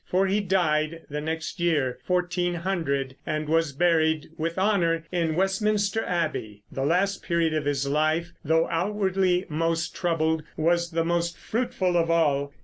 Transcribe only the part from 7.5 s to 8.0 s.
of his